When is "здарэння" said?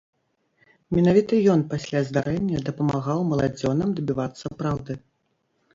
2.07-2.63